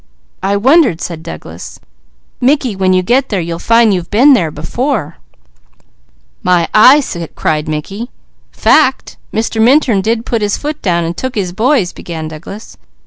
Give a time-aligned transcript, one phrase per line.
[0.41, 1.79] "I wondered," said Douglas.
[2.41, 5.17] "Mickey, when you get there, you'll find that you've been there before."
[6.41, 7.03] "My eye!"
[7.35, 8.09] cried Mickey.
[8.51, 9.17] "Fact!
[9.31, 9.61] Mr.
[9.61, 12.77] Minturn did put his foot down, and took his boys" began Douglas.